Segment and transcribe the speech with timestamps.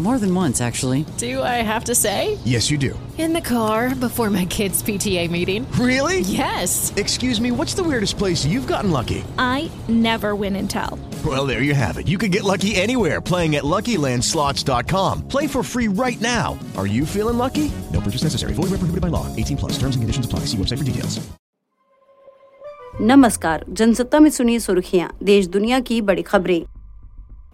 [0.00, 1.06] More than once, actually.
[1.16, 2.36] Do I have to say?
[2.44, 2.98] Yes, you do.
[3.16, 5.66] In the car before my kids' PTA meeting.
[5.80, 6.20] Really?
[6.20, 6.92] Yes.
[6.96, 9.24] Excuse me, what's the weirdest place you've gotten lucky?
[9.38, 10.98] I never win and tell.
[11.24, 12.08] Well, there you have it.
[12.08, 15.28] You can get lucky anywhere playing at LuckyLandSlots.com.
[15.28, 16.58] Play for free right now.
[16.76, 17.72] Are you feeling lucky?
[17.90, 18.52] No purchase necessary.
[18.52, 19.34] Void where prohibited by law.
[19.34, 19.72] 18 plus.
[19.78, 20.40] Terms and conditions apply.
[20.40, 21.18] See website for details.
[23.00, 26.62] नमस्कार जनसत्ता में सुनिए सुर्खियां देश दुनिया की बड़ी खबरें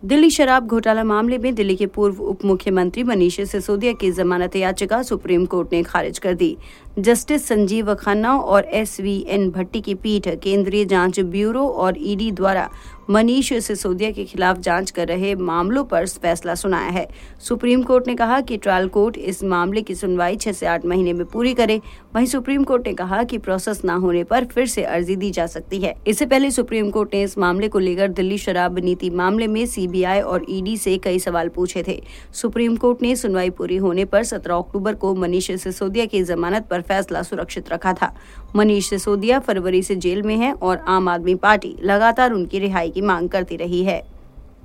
[0.03, 5.01] दिल्ली शराब घोटाला मामले में दिल्ली के पूर्व उप मुख्यमंत्री मनीष सिसोदिया की जमानत याचिका
[5.03, 6.57] सुप्रीम कोर्ट ने खारिज कर दी।
[6.99, 12.31] जस्टिस संजीव खन्ना और एस वी एन भट्टी की पीठ केंद्रीय जाँच ब्यूरो और ईडी
[12.31, 12.69] द्वारा
[13.09, 17.07] मनीष सिसोदिया के खिलाफ जाँच कर रहे मामलों पर फैसला सुनाया है।
[17.39, 21.13] सुप्रीम कोर्ट ने कहा कि ट्रायल कोर्ट इस मामले की सुनवाई छह से आठ महीने
[21.13, 21.79] में पूरी करे।
[22.15, 25.45] वहीं सुप्रीम कोर्ट ने कहा कि प्रोसेस न होने पर फिर से अर्जी दी जा
[25.45, 29.47] सकती है। इससे पहले सुप्रीम कोर्ट ने इस मामले को लेकर दिल्ली शराब नीति मामले
[29.47, 32.01] में सीबीआई और ईडी से कई सवाल पूछे थे।
[32.33, 36.81] सुप्रीम कोर्ट ने सुनवाई पूरी होने पर सत्रह अक्टूबर को मनीष सिसोदिया की जमानत पर
[36.81, 38.13] फैसला सुरक्षित रखा था।
[38.55, 43.01] मनीष सिसोदिया फरवरी से जेल में है और आम आदमी पार्टी लगातार उनकी रिहाई की
[43.03, 44.01] मांग करती रही है।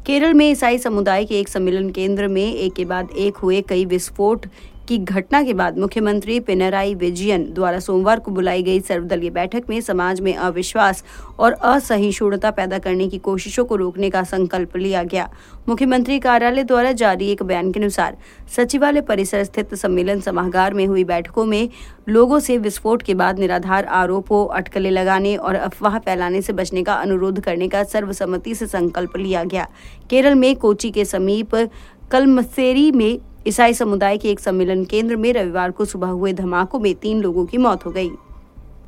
[0.06, 3.84] केरल में ईसाई समुदाय के एक सम्मेलन केंद्र में एक के बाद एक हुए कई
[3.84, 4.46] विस्फोट
[4.92, 9.80] की घटना के बाद मुख्यमंत्री पिनराई विजयन द्वारा सोमवार को बुलाई गई सर्वदलीय बैठक में
[9.80, 11.04] समाज में अविश्वास
[11.38, 15.28] और असहिष्णुता पैदा करने की कोशिशों को रोकने का संकल्प लिया गया।
[15.68, 18.16] मुख्यमंत्री कार्यालय द्वारा जारी एक बयान के अनुसार,
[18.56, 21.68] सचिवालय परिसर स्थित सम्मेलन सभागार में हुई बैठकों में
[22.08, 26.94] लोगों से विस्फोट के बाद निराधार आरोपों, अटकलें लगाने और अफवाह फैलाने से बचने का
[26.94, 29.68] अनुरोध करने का सर्वसम्मति से संकल्प लिया गया।
[30.10, 31.54] केरल में कोची के समीप
[32.10, 36.94] कलमसेरी में ईसाई समुदाय के एक सम्मेलन केंद्र में रविवार को सुबह हुए धमाकों में
[36.94, 38.10] तीन लोगों की मौत हो गई।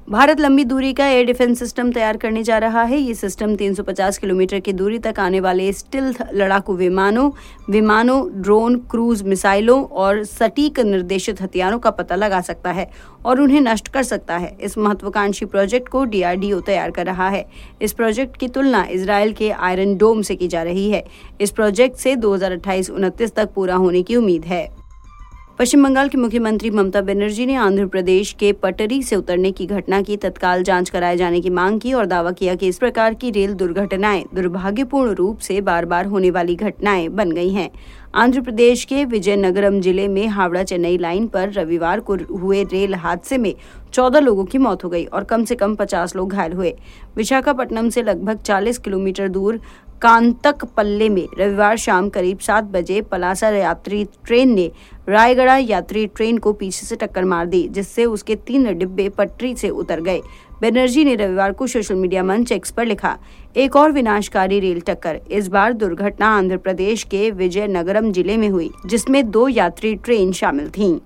[0.08, 4.18] भारत लंबी दूरी का एयर डिफेंस सिस्टम तैयार करने जा रहा है। ये सिस्टम 350
[4.18, 7.30] किलोमीटर की दूरी तक आने वाले स्टिल्थ लड़ाकू विमानों
[7.70, 12.88] विमानों, ड्रोन, क्रूज मिसाइलों और सटीक निर्देशित हथियारों का पता लगा सकता है
[13.26, 17.44] और उन्हें नष्ट कर सकता है। इस महत्वाकांक्षी प्रोजेक्ट को डीआरडीओ तैयार कर रहा है।
[17.82, 21.04] इस प्रोजेक्ट की तुलना इसराइल के आयरन डोम से की जा रही है।
[21.40, 22.60] इस प्रोजेक्ट से दो हज़ार
[23.28, 24.83] तक पूरा होने की उम्मीद है।
[25.58, 30.00] पश्चिम बंगाल की मुख्यमंत्री ममता बनर्जी ने आंध्र प्रदेश के पटरी से उतरने की घटना
[30.02, 33.30] की, तत्काल जाँच कराए जाने की मांग की और दावा किया कि इस प्रकार की
[33.30, 37.70] रेल दुर्घटनाएँ दुर्भाग्यपूर्ण रूप से बार बार होने वाली घटनाएँ बन गई हैं।
[38.14, 43.38] आंध्र प्रदेश के विजयनगरम ज़िले में हावड़ा चेन्नई लाइन पर रविवार को हुए रेल हादसे
[43.38, 43.54] में
[43.92, 46.76] चौदह लोगों की मौत हो गई और कम से कम पचास लोग घायल हुए।
[47.16, 49.60] विशाखापट्टनम से लगभग 40 किलोमीटर दूर
[50.04, 54.70] कांतक पल्ले में रविवार शाम करीब सात बजे पलासा यात्री ट्रेन ने
[55.08, 59.70] रायगढ़ यात्री ट्रेन को पीछे से टक्कर मार दी, जिससे उसके तीन डिब्बे पटरी से
[59.70, 60.20] उतर गए
[60.62, 63.16] बनर्जी ने रविवार को सोशल मीडिया मंच एक्स पर लिखा,
[63.56, 68.70] एक और विनाशकारी रेल टक्कर, इस बार दुर्घटना आंध्र प्रदेश के विजयनगरम ज़िले में हुई,
[68.86, 70.98] जिसमें दो यात्री ट्रेन शामिल थीं।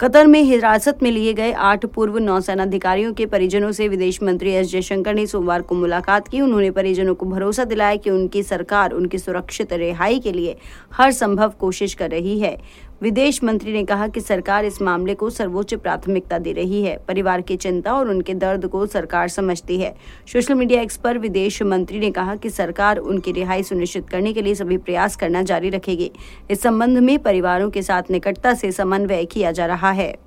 [0.00, 4.50] कतर में हिरासत में लिए गए आठ पूर्व नौसेना अधिकारियों के परिजनों से विदेश मंत्री
[4.52, 8.92] एस जयशंकर ने सोमवार को मुलाकात की। उन्होंने परिजनों को भरोसा दिलाया कि उनकी सरकार
[8.92, 10.56] उनकी सुरक्षित रिहाई के लिए
[10.92, 12.56] हर संभव कोशिश कर रही है।
[13.02, 17.40] विदेश मंत्री ने कहा कि सरकार इस मामले को सर्वोच्च प्राथमिकता दे रही है। परिवार
[17.40, 19.94] की चिंता और उनके दर्द को सरकार समझती है।
[20.32, 24.42] सोशल मीडिया एक्सपर्ट पर विदेश मंत्री ने कहा कि सरकार उनकी रिहाई सुनिश्चित करने के
[24.42, 26.12] लिए सभी प्रयास करना जारी रखेगी।
[26.50, 30.25] इस संबंध में परिवारों के साथ निकटता से समन्वय किया जा रहा है।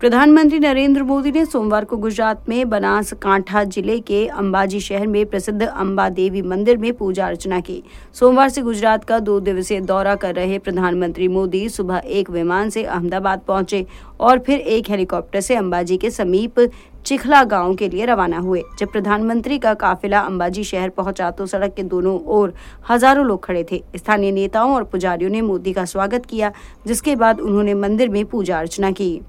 [0.00, 5.62] प्रधानमंत्री नरेंद्र मोदी ने सोमवार को गुजरात में बनासकांठा ज़िले के अंबाजी शहर में प्रसिद्ध
[5.62, 7.82] अंबा देवी मंदिर में पूजा अर्चना की।
[8.14, 12.82] सोमवार से गुजरात का दो दिवसीय दौरा कर रहे प्रधानमंत्री मोदी सुबह एक विमान से
[12.84, 13.84] अहमदाबाद पहुँचे
[14.20, 16.60] और फिर एक हेलीकॉप्टर से अंबाजी के समीप
[17.06, 21.74] चिखला गाँव के लिए रवाना हुए। जब प्रधानमंत्री का काफिला अंबाजी शहर पहुँचा तो सड़क
[21.74, 22.52] के दोनों ओर
[22.90, 26.52] हज़ारों लोग खड़े थे। स्थानीय नेताओं और पुजारियों ने मोदी का स्वागत किया,
[26.86, 29.20] जिसके बाद उन्होंने मंदिर में पूजा अर्चना की।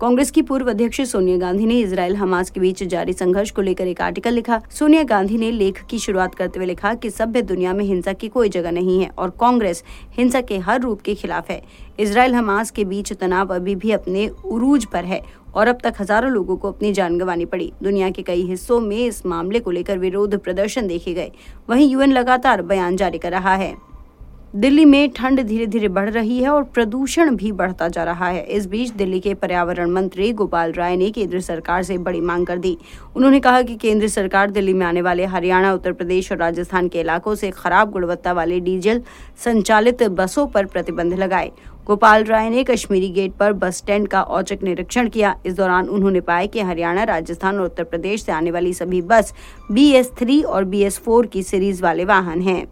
[0.00, 3.86] कांग्रेस की पूर्व अध्यक्ष सोनिया गांधी ने इसराइल हमास के बीच जारी संघर्ष को लेकर
[3.86, 7.72] एक आर्टिकल लिखा। सोनिया गांधी ने लेख की शुरुआत करते हुए लिखा कि सभ्य दुनिया
[7.72, 9.82] में हिंसा की कोई जगह नहीं है और कांग्रेस
[10.18, 11.60] हिंसा के हर रूप के खिलाफ है।
[12.00, 15.22] इसराइल हमास के बीच तनाव अभी भी अपने उरूज पर है
[15.54, 18.96] और अब तक हज़ारों लोगों को अपनी जान गंवानी पड़ी। दुनिया के कई हिस्सों में
[18.98, 21.32] इस मामले को लेकर विरोध प्रदर्शन देखे गए।
[21.70, 23.74] वहीं यूएन लगातार बयान जारी कर रहा है।
[24.56, 28.42] दिल्ली में ठंड धीरे धीरे बढ़ रही है और प्रदूषण भी बढ़ता जा रहा है।
[28.46, 32.58] इस बीच दिल्ली के पर्यावरण मंत्री गोपाल राय ने केंद्र सरकार से बड़ी मांग कर
[32.58, 32.76] दी।
[33.16, 37.00] उन्होंने कहा कि केंद्र सरकार दिल्ली में आने वाले हरियाणा, उत्तर प्रदेश और राजस्थान के
[37.00, 39.02] इलाकों से खराब गुणवत्ता वाले डीजल
[39.44, 41.50] संचालित बसों पर प्रतिबंध लगाए।
[41.86, 46.20] गोपाल राय ने कश्मीरी गेट पर बस स्टैंड का औचक निरीक्षण किया। इस दौरान उन्होंने
[46.20, 49.34] पाया कि हरियाणा, राजस्थान और उत्तर प्रदेश से आने वाली सभी बस
[49.72, 52.64] बी एस थ्री और बी एस फोर की सीरीज़ वाले वाहन हैं।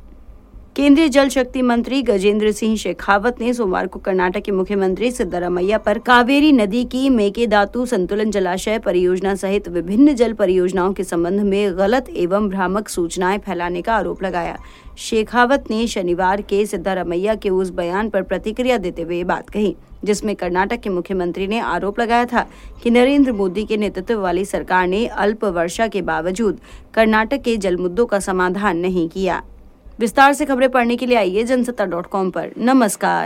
[0.76, 5.98] केंद्रीय जल शक्ति मंत्री गजेंद्र सिंह शेखावत ने सोमवार को कर्नाटक के मुख्यमंत्री सिद्धरामैया पर
[5.98, 12.08] कावेरी नदी की मेकेदातु संतुलन जलाशय परियोजना सहित विभिन्न जल परियोजनाओं के संबंध में गलत
[12.08, 14.58] एवं भ्रामक सूचनाएँ फैलाने का आरोप लगाया।
[14.98, 19.74] शेखावत ने शनिवार के सिद्धारमैया के उस बयान पर प्रतिक्रिया देते हुए बात कही,
[20.04, 22.46] जिसमें कर्नाटक के मुख्यमंत्री ने आरोप लगाया था
[22.82, 26.60] कि नरेंद्र मोदी के नेतृत्व वाली सरकार ने अल्प वर्षा के बावजूद
[26.94, 29.42] कर्नाटक के जल मुद्दों का समाधान नहीं किया।
[30.00, 33.22] विस्तार से खबरें पढ़ने के लिए आइए जनसत्ता डॉट कॉम पर। नमस्कार।